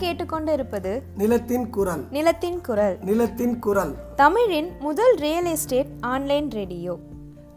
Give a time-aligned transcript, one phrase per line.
[0.00, 2.06] கேட்டுக்கொண்டிருப்பது நிலத்தின் குரல்.
[2.10, 2.98] நிலத்தின் குரல்.
[3.00, 3.94] நிலத்தின் குரல்.
[4.16, 6.98] தமிழின் முதல் ரியல் எஸ்டேட் ஆன்லைன் ரேடியோ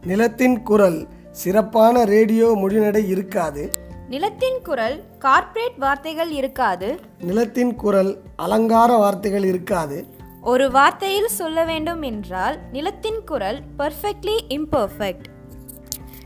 [0.02, 1.08] நிலத்தின் குரல்.
[1.32, 3.72] சிறப்பான ரேடியோ மொழிநடை இருக்காது.
[4.10, 7.00] நிலத்தின் குரல் கார்ப்பரேட் வார்த்தைகள் இருக்காது.
[7.20, 10.06] நிலத்தின் குரல் அலங்கார வார்த்தைகள் இருக்காது.
[10.42, 15.24] ஒரு வார்த்தையில் சொல்ல வேண்டும் என்றால் நிலத்தின் குரல் பர்ஃபெக்ட்லி இம்பர்ஃபெக்ட்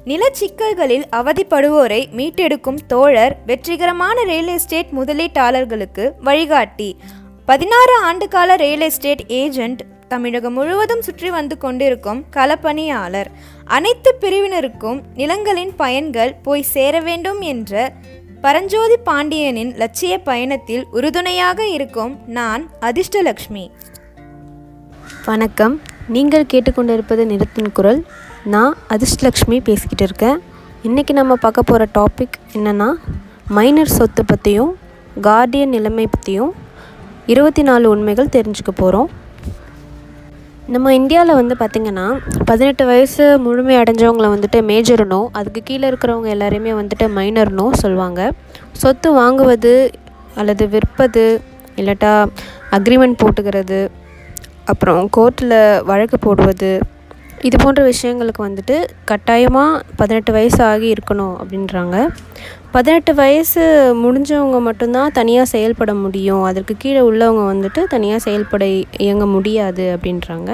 [0.08, 6.98] நிலச்சிக்கல்களில் அவதிப்படுவோரை மீட்டெடுக்கும் தோழர் வெற்றிகரமான ரியல் எஸ்டேட் முதலீட்டாளர்களுக்கு வழிகாட்டி.
[7.46, 13.26] பதினாறு ஆண்டுகால ரியல் எஸ்டேட் ஏஜெண்ட் தமிழகம் முழுவதும் சுற்றி வந்து கொண்டிருக்கும் களப்பணியாளர்.
[13.66, 17.94] அனைத்து பிரிவினருக்கும் நிலங்களின் பயன்கள் போய் சேர வேண்டும் என்ற
[18.42, 23.70] பரஞ்சோதி பாண்டியனின் லட்சிய பயணத்தில் உறுதுணையாக இருக்கும் நான் அதிர்ஷ்டலக்ஷ்மி.
[25.26, 25.82] வணக்கம்.
[26.08, 28.06] நீங்கள் கேட்டுக்கொண்டிருப்பது நிறத்தின் குரல்.
[28.54, 30.38] நான் அதிர்ஷ்டலக்ஷ்மி பேசிக்கிட்டு இருக்கேன்.
[30.84, 32.88] இன்றைக்கி நம்ம பார்க்க போகிற டாபிக் என்னென்னா
[33.56, 34.72] மைனர் சொத்து பற்றியும்
[35.22, 36.52] கார்டியன் நிலைமை பற்றியும்
[37.26, 39.10] இருபத்தி நாலு உண்மைகள் தெரிஞ்சுக்க போகிறோம்
[40.68, 42.06] நம்ம இந்தியாவில் வந்து பார்த்திங்கன்னா
[42.46, 48.32] பதினெட்டு வயசு முழுமை அடைஞ்சவங்களை வந்துட்டு மேஜர்னோ அதுக்கு கீழே இருக்கிறவங்க எல்லாரையுமே வந்துட்டு மைனர்னோ சொல்லுவாங்க.
[48.72, 49.94] சொத்து வாங்குவது
[50.36, 51.26] அல்லது விற்பது
[51.76, 52.14] இல்லாட்டா
[52.72, 53.90] அக்ரிமெண்ட் போட்டுக்கிறது
[54.66, 56.72] அப்புறம் கோர்ட்டில் வழக்கு போடுவது
[57.48, 58.76] இது போன்ற விஷயங்களுக்கு வந்துட்டு
[59.10, 61.98] கட்டாயமாக பதினெட்டு வயசு ஆகி இருக்கணும் அப்படின்றாங்க.
[62.76, 63.64] பதினெட்டு வயசு
[64.04, 66.44] முடிஞ்சவங்க மட்டும்தான் தனியாக செயல்பட முடியும்.
[66.50, 68.66] அதற்கு கீழே உள்ளவங்க வந்துட்டு தனியாக செயல்பட
[69.06, 70.50] இயங்க முடியாது அப்படின்றாங்க.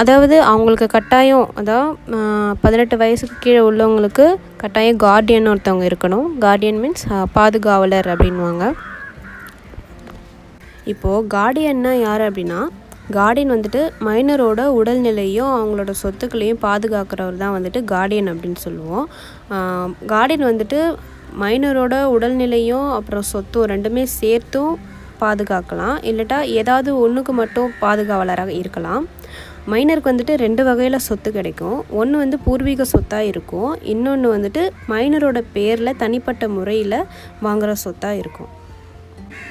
[0.00, 2.18] அதாவது அவங்களுக்கு கட்டாயம் அதாவது
[2.64, 4.26] பதினெட்டு வயசுக்கு கீழே உள்ளவங்களுக்கு
[4.62, 6.26] கட்டாயம் கார்டியன் ஒருத்தவங்க இருக்கணும்.
[6.46, 7.06] கார்டியன் மீன்ஸ்
[7.38, 8.66] பாதுகாவலர் அப்படின்வாங்க
[10.92, 12.60] இப்போது கார்டியன்னா யார் அப்படின்னா
[13.16, 19.06] கார்டியன் வந்துட்டு மைனரோட உடல்நிலையும் அவங்களோட சொத்துக்களையும் பாதுகாக்கிறவர் தான் வந்துட்டு கார்டியன் அப்படின்னு சொல்லுவோம்.
[20.12, 20.80] கார்டியன் வந்துட்டு
[21.42, 24.74] மைனரோட உடல்நிலையும் அப்புறம் சொத்தும் ரெண்டுமே சேர்த்தும்
[25.22, 25.96] பாதுகாக்கலாம்.
[26.10, 29.02] இல்லட்டா ஏதாவது ஒன்றுக்கு மட்டும் பாதுகாவலராக இருக்கலாம்.
[29.70, 31.78] மைனருக்கு வந்துட்டு ரெண்டு வகையில் சொத்து கிடைக்கும்.
[32.00, 33.70] ஒன்று வந்து பூர்வீக சொத்தாக இருக்கும்.
[33.94, 36.98] இன்னொன்று வந்துட்டு மைனரோட பேரில் தனிப்பட்ட முறையில்
[37.46, 38.50] வாங்குகிற சொத்தாக இருக்கும்.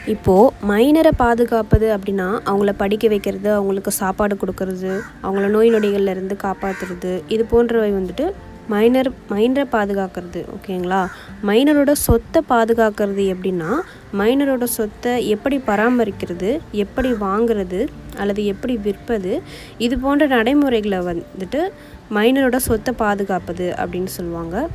[0.06, 7.46] இப்போது மைனரை பாதுகாப்பது அப்படின்னா அவங்கள படிக்க வைக்கிறது அவங்களுக்கு சாப்பாடு கொடுக்கறது அவங்கள நோய் நொடிகள்லேருந்து காப்பாற்றுறது இது
[7.46, 8.34] போன்றவை வந்துட்டு
[8.68, 11.08] மைனர் மைனரை பாதுகாக்கிறது ஓகேங்களா?
[11.46, 13.80] மைனரோட சொத்தை பாதுகாக்கிறது எப்படின்னா
[14.18, 19.42] மைனரோட சொத்தை எப்படி பராமரிக்கிறது எப்படி வாங்கிறது அல்லது எப்படி விற்பது
[19.78, 21.70] இது போன்ற நடைமுறைகளை வந்துட்டு
[22.14, 24.68] மைனரோட சொத்தை பாதுகாப்பது அப்படின்னு சொல்லுவாங்க.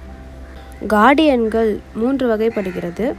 [0.87, 3.15] கார்டியன்கள் மூன்று வகைப்படுகிறது.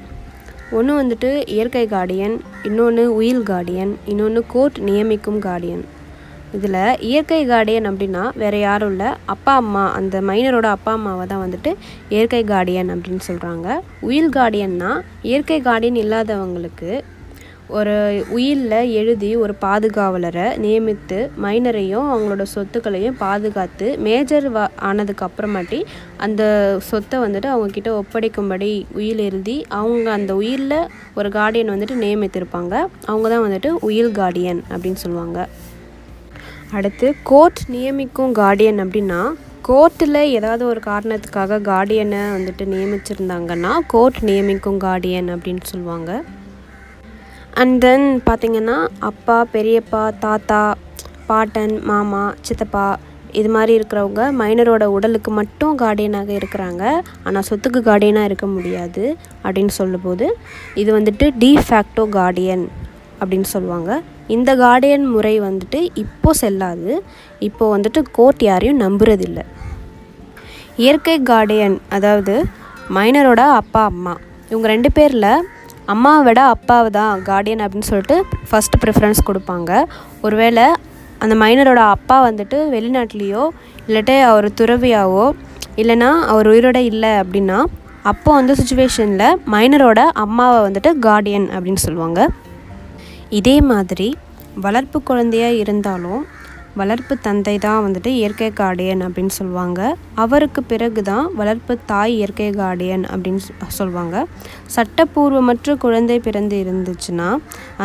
[0.71, 5.83] ஒன்று வந்துட்டு இயற்கை கார்டியன் இன்னொன்று உயில் கார்டியன் இன்னொன்று கோர்ட் நியமிக்கும் கார்டியன்
[6.53, 9.13] இதில் இயற்கை கார்டியன் அப்படின்னா வேறு யாரும் இல்லை.
[9.25, 11.75] அப்பா அம்மா அந்த மைனரோட அப்பா அம்மாவை தான் வந்துட்டு
[12.09, 17.03] இயற்கை கார்டியன் அப்படின்னு சொல்கிறாங்க உயில் கார்டியன்னா இயற்கை கார்டியன் இல்லாதவங்களுக்கு
[17.67, 25.83] ஒரு உயிலில் எழுதி ஒரு பாதுகாவலரை நியமித்து மைனரையும் அவங்களோட சொத்துக்களையும் பாதுகாத்து மேஜர் வ ஆனதுக்கப்புறமாட்டி
[26.17, 26.41] அந்த
[26.79, 32.87] சொத்தை வந்துட்டு அவங்கக்கிட்ட ஒப்படைக்கும்படி உயில் எழுதி அவங்க அந்த உயிரில் ஒரு கார்டியன் வந்துட்டு நியமித்திருப்பாங்க.
[33.05, 35.47] அவங்க தான் வந்துட்டு உயில் கார்டியன் அப்படின்னு சொல்லுவாங்க.
[36.71, 39.33] அடுத்து கோர்ட் நியமிக்கும் கார்டியன் அப்படின்னா
[39.67, 46.23] கோர்ட்டில் ஏதாவது ஒரு காரணத்துக்காக கார்டியனை வந்துட்டு நியமிச்சிருந்தாங்கன்னா கோர்ட் நியமிக்கும் கார்டியன் அப்படின்னு சொல்லுவாங்க.
[47.61, 48.77] அண்ட் தென் பார்த்திங்கன்னா
[49.09, 50.61] அப்பா பெரியப்பா தாத்தா
[51.27, 52.87] பாட்டன் மாமா சித்தப்பா
[53.39, 56.83] இது மாதிரி இருக்கிறவங்க மைனரோட உடலுக்கு மட்டும் கார்டியனாக இருக்கிறாங்க.
[57.25, 59.03] ஆனால் சொத்துக்கு கார்டியனாக இருக்க முடியாது
[59.45, 60.27] அப்படின்னு சொல்லும்போது
[60.81, 62.65] இது வந்துட்டு டிஃபேக்டோ கார்டியன்
[63.21, 64.01] அப்படின்னு சொல்லுவாங்க.
[64.35, 66.91] இந்த கார்டியன் முறை வந்துட்டு இப்போ செல்லாது.
[67.49, 69.45] இப்போ வந்துட்டு கோர்ட் யாரையும் நம்புறதில்லை.
[70.83, 72.35] இயற்கை கார்டியன் அதாவது
[72.97, 74.15] மைனரோட அப்பா அம்மா
[74.51, 75.31] இவங்க ரெண்டு பேரில்
[75.93, 78.17] அம்மாவை விட அப்பாவை தான் கார்டியன் அப்படின்னு சொல்லிட்டு
[78.49, 79.71] ஃபஸ்ட்டு ப்ரிஃபரன்ஸ் கொடுப்பாங்க.
[80.25, 80.65] ஒருவேளை
[81.23, 83.43] அந்த மைனரோட அப்பா வந்துட்டு வெளிநாட்டிலேயோ
[83.87, 85.25] இல்லாட்டி அவர் துறவியாவோ
[85.81, 87.59] இல்லைன்னா அவர் உயிரோட இல்லை அப்படின்னா
[88.11, 92.19] அப்போ அந்த சுச்சுவேஷனில் மைனரோட அம்மாவை வந்துட்டு கார்டியன் அப்படின்னு சொல்லுவாங்க.
[93.39, 94.09] இதே மாதிரி
[94.65, 96.21] வளர்ப்பு குழந்தையாக இருந்தாலும்
[96.79, 99.79] வளர்ப்பு தந்தை தான் வந்துட்டு இயற்கை கார்டியன் அப்படின்னு சொல்லுவாங்க.
[100.23, 103.41] அவருக்கு பிறகு தான் வளர்ப்பு தாய் இயற்கை கார்டியன் அப்படின்னு
[103.79, 104.15] சொல்லுவாங்க.
[104.75, 107.29] சட்டப்பூர்வமற்ற குழந்தை பிறந்து இருந்துச்சுன்னா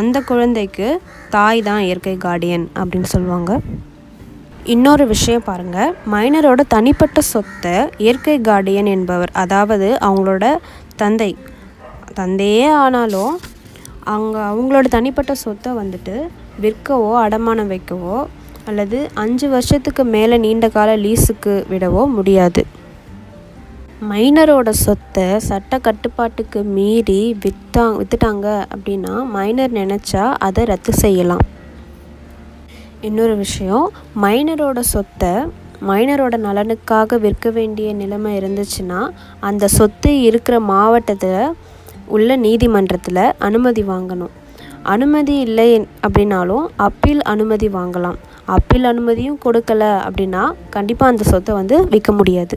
[0.00, 0.88] அந்த குழந்தைக்கு
[1.36, 3.52] தாய் தான் இயற்கை கார்டியன் அப்படின்னு சொல்லுவாங்க.
[4.74, 10.44] இன்னொரு விஷயம் பாருங்கள் மைனரோட தனிப்பட்ட சொத்தை இயற்கை கார்டியன் என்பவர் அதாவது அவங்களோட
[11.02, 11.30] தந்தை
[12.18, 13.34] தந்தையே ஆனாலும்
[14.12, 16.14] அவங்க அவங்களோட தனிப்பட்ட சொத்தை வந்துட்டு
[16.62, 18.18] விற்கவோ அடமானம் வைக்கவோ
[18.70, 22.62] அல்லது அஞ்சு வருஷத்துக்கு மேலே நீண்ட கால லீஸுக்கு விடவோ முடியாது.
[24.10, 31.42] மைனரோட சொத்தை சட்ட கட்டுப்பாட்டுக்கு மீறி விற்றா விற்றுட்டாங்க அப்படின்னா மைனர் நினச்சா அதை ரத்து செய்யலாம்.
[33.08, 33.86] இன்னொரு விஷயம்
[34.24, 35.32] மைனரோட சொத்தை
[35.88, 39.00] மைனரோட நலனுக்காக விற்க வேண்டிய நிலைமை இருந்துச்சுன்னா
[39.48, 41.54] அந்த சொத்து இருக்கிற மாவட்டத்தில்
[42.16, 44.34] உள்ள நீதிமன்றத்தில் அனுமதி வாங்கணும்.
[44.94, 45.70] அனுமதி இல்லை
[46.06, 48.18] அப்படின்னாலும் அப்பீல் அனுமதி வாங்கலாம்.
[48.46, 50.42] அப்பீல் அனுமதியும் கொடுக்கல அப்படின்னா
[50.76, 52.56] கண்டிப்பாக அந்த சொத்தை வந்து விற்க முடியாது.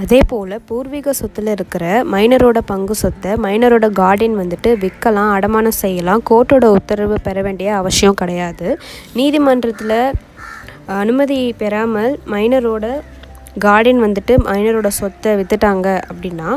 [0.00, 6.22] அதே போல் பூர்வீக சொத்தில் இருக்கிற மைனரோட பங்கு சொத்தை மைனரோட கார்டின் வந்துட்டு விற்கலாம் அடமானம் செய்யலாம்.
[6.30, 8.66] கோர்ட்டோட உத்தரவு பெற வேண்டிய அவசியம் கிடையாது.
[9.18, 9.96] நீதிமன்றத்தில்
[11.02, 12.86] அனுமதி பெறாமல் மைனரோட
[13.64, 16.50] கார்டின் வந்துட்டு மைனரோட சொத்தை விற்றுட்டாங்க அப்படின்னா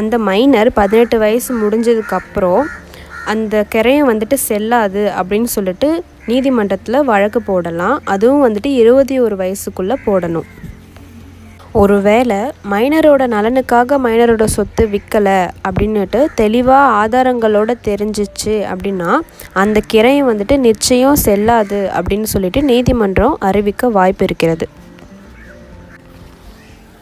[0.00, 2.64] அந்த மைனர் பதினெட்டு வயசு முடிஞ்சதுக்கப்புறம்
[3.32, 5.88] அந்த கிரையம் வந்துட்டு செல்லாது அப்படின்னு சொல்லிட்டு
[6.26, 8.00] நீதிமன்றத்தில் வழக்கு போடலாம்.
[8.04, 10.48] அதுவும் வந்துட்டு இருபத்தி ஒரு வயசுக்குள்ளே போடணும்.
[11.74, 12.36] ஒருவேளை
[12.70, 19.18] மைனரோட நலனுக்காக மைனரோட சொத்து விற்கலை அப்படின்னுட்டு தெளிவாக ஆதாரங்களோட தெரிஞ்சிச்சு அப்படின்னா
[19.52, 24.68] அந்த கிரையும் வந்துட்டு நிச்சயம் செல்லாது அப்படின்னு சொல்லிட்டு நீதிமன்றம் அறிவிக்க வாய்ப்பு இருக்கிறது.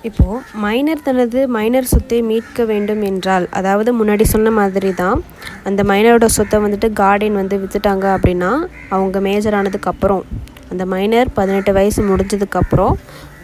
[0.05, 5.19] இப்போது மைனர் தனது மைனர் சொத்தை மீட்க வேண்டும் என்றால் அதாவது முன்னாடி சொன்ன மாதிரி தான்
[5.65, 8.51] அந்த மைனரோட சொத்தை வந்துட்டு கார்டியன் வந்து விற்றுட்டாங்க அப்படின்னா
[8.89, 10.23] அவங்க மேஜர் ஆனதுக்கப்புறம்
[10.71, 12.95] அந்த மைனர் பதினெட்டு வயசு முடிஞ்சதுக்கப்புறம்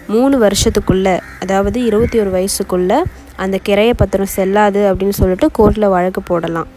[0.08, 2.98] மூணு வருஷத்துக்குள்ளே அதாவது இருபத்தி ஒரு வயசுக்குள்ளே
[3.36, 6.68] அந்த கிரைய பத்திரம் செல்லாது அப்படின்னு சொல்லிட்டு கோர்ட்டில் வழக்கு போடலாம்.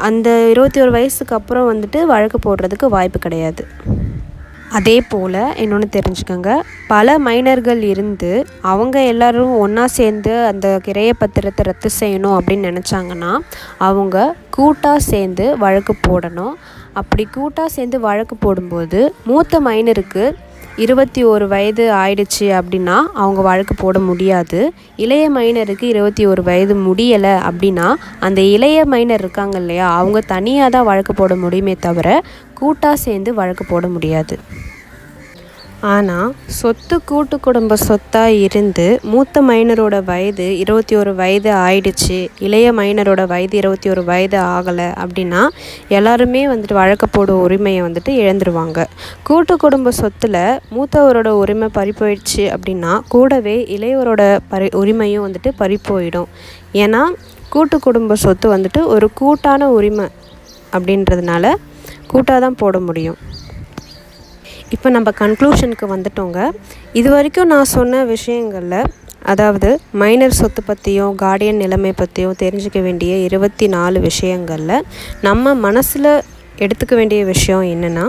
[0.00, 3.64] அந்த இருபத்தி ஒரு வயசுக்கு அப்புறம் வந்துட்டு வழக்கு போடுறதுக்கு வாய்ப்பு கிடையாது.
[4.70, 6.60] அதே போல் இன்னொன்று தெரிஞ்சுக்கோங்க.
[6.88, 13.38] பல மைனர்கள் இருந்து அவங்க எல்லாரும் ஒன்றா சேர்ந்து அந்த கிரைய பத்திரத்தை ரத்து செய்யணும் அப்படின்னு நினச்சாங்கன்னா
[13.78, 16.54] அவங்க கூட்டாக சேர்ந்து வழக்கு போடணும்.
[16.92, 20.36] அப்படி கூட்டாக சேர்ந்து வழக்கு போடும்போது மூத்த மைனருக்கு
[20.84, 24.58] இருபத்தி ஒரு வயது ஆயிடுச்சு அப்படின்னா அவங்க வழக்கு போட முடியாது.
[25.04, 27.86] இளைய மைனருக்கு இருபத்தி ஒரு வயது முடியலை அப்படின்னா
[28.20, 32.08] அந்த இளைய மைனர் இருக்காங்க இல்லையா அவங்க தனியாக தான் வழக்கு போட முடியுமே தவிர
[32.60, 34.36] கூட்டாக சேர்ந்து வழக்கு போட முடியாது.
[35.80, 42.28] ஆனால் சொத்து கூட்டு குடும்ப சொத்தாக இருந்து மூத்த மைனரோட வயது இருபத்தி ஒரு வயது ஆயிடுச்சு.
[42.38, 45.48] இளைய மைனரோட வயது இருபத்தி ஒரு வயது ஆகலை அப்படின்னா
[45.88, 48.84] எல்லாருமே வந்துட்டு வழக்கு போடும் உரிமையை வந்துட்டு இழந்துருவாங்க.
[49.22, 56.26] கூட்டு குடும்ப சொத்தில் மூத்தவரோட உரிமை பறி போயிடுச்சு அப்படின்னா கூடவே இளையவரோட பறி உரிமையும் வந்துட்டு பறி போயிடும்
[56.72, 57.04] ஏன்னா
[57.48, 60.08] கூட்டு குடும்ப சொத்து வந்துட்டு ஒரு கூட்டான உரிமை
[60.72, 61.54] அப்படின்றதுனால
[62.06, 63.16] கூட்டாக தான் போட முடியும்.
[64.74, 66.38] இப்போ நம்ம கன்க்ளூஷனுக்கு வந்துட்டோங்க.
[66.92, 68.80] இது வரைக்கும் நான் சொன்ன விஷயங்களில்
[69.32, 69.68] அதாவது
[70.00, 74.84] மைனர் சொத்து பற்றியும் கார்டியன் நிலைமை பற்றியும் தெரிஞ்சுக்க வேண்டிய இருபத்தி நாலு விஷயங்களில்
[75.20, 76.10] நம்ம மனசில்
[76.58, 78.06] எடுத்துக்க வேண்டிய விஷயம் என்னென்னா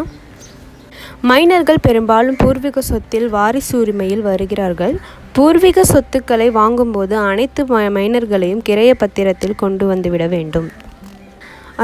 [1.30, 4.96] மைனர்கள் பெரும்பாலும் பூர்வீக சொத்தில் வாரிசு உரிமையில் வருகிறார்கள்.
[5.34, 7.64] பூர்வீக சொத்துக்களை வாங்கும்போது அனைத்து
[7.98, 10.68] மைனர்களையும் கிரைய பத்திரத்தில் கொண்டு வந்துவிட வேண்டும்.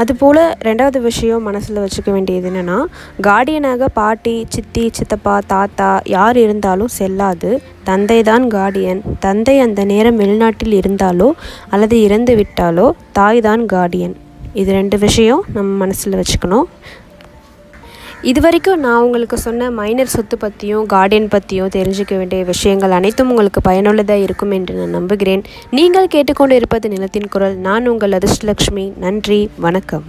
[0.00, 2.78] அதுபோல் ரெண்டாவது விஷயம் மனசில் வச்சுக்க வேண்டியது என்னென்னா
[3.26, 7.50] கார்டியனாக பாட்டி சித்தி சித்தப்பா தாத்தா யார் இருந்தாலும் செல்லாது.
[7.88, 11.28] தந்தை தான் கார்டியன் தந்தை அந்த நேரம் வெளிநாட்டில் இருந்தாலோ
[11.74, 12.86] அல்லது இறந்து விட்டாலோ
[13.18, 14.14] தாய் தான் கார்டியன்
[14.62, 16.66] இது ரெண்டு விஷயம் நம்ம மனசில் வச்சுக்கணும்.
[18.30, 23.60] இது வரைக்கும் நான் உங்களுக்கு சொன்ன மைனர் சொத்து பற்றியும் கார்டன் பற்றியும் தெரிஞ்சுக்க வேண்டிய விஷயங்கள் அனைத்தும் உங்களுக்கு
[23.60, 25.42] பயனுள்ளதாக இருக்கும் என்று நான் நம்புகிறேன்.
[25.70, 27.56] நீங்கள் கேட்டுக்கொண்டு இருப்பது நிலத்தின் குரல்.
[27.56, 29.50] நான் உங்கள் அதிர்ஷ்டலக்ஷ்மி நன்றி.
[29.56, 30.04] வணக்கம்.